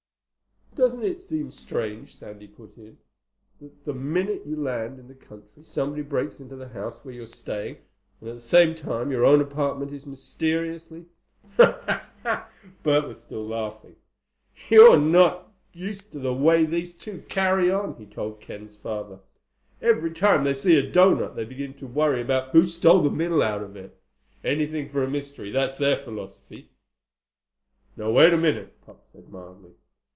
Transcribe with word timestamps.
"Doesn't 0.73 1.03
it 1.03 1.19
seem 1.19 1.51
strange," 1.51 2.15
Sandy 2.15 2.47
put 2.47 2.77
in, 2.77 2.97
"that 3.59 3.83
the 3.83 3.93
minute 3.93 4.43
you 4.45 4.55
land 4.55 4.99
in 4.99 5.09
the 5.09 5.13
country 5.13 5.63
somebody 5.63 6.01
breaks 6.01 6.39
into 6.39 6.55
the 6.55 6.69
house 6.69 6.97
where 7.03 7.13
you're 7.13 7.27
staying, 7.27 7.75
and 8.21 8.29
at 8.29 8.35
the 8.35 8.39
same 8.41 8.73
time 8.73 9.11
your 9.11 9.25
own 9.25 9.41
apartment 9.41 9.91
is 9.91 10.05
mysteriously—" 10.07 11.05
Bert 11.57 12.07
was 13.05 13.21
still 13.21 13.45
laughing. 13.45 13.97
"You're 14.69 14.95
just 14.97 15.07
not 15.07 15.51
used 15.73 16.13
to 16.13 16.19
the 16.19 16.33
way 16.33 16.65
these 16.65 16.93
two 16.93 17.25
carry 17.27 17.69
on," 17.69 17.95
he 17.97 18.05
told 18.05 18.39
Ken's 18.39 18.77
father. 18.77 19.19
"Every 19.81 20.13
time 20.13 20.45
they 20.45 20.53
see 20.53 20.77
a 20.77 20.89
doughnut 20.89 21.35
they 21.35 21.43
begin 21.43 21.73
to 21.75 21.85
worry 21.85 22.21
about 22.21 22.51
who 22.51 22.63
stole 22.65 23.03
the 23.03 23.09
middle 23.11 23.43
out 23.43 23.61
of 23.61 23.75
it. 23.75 23.99
Anything 24.41 24.87
for 24.89 25.03
a 25.03 25.09
mystery—that's 25.11 25.77
their 25.77 25.97
philosophy." 25.97 26.69
"Now 27.97 28.11
wait 28.11 28.31
a 28.31 28.37
minute," 28.37 28.81
Pop 28.85 29.03
said 29.11 29.27
mildly. 29.27 29.71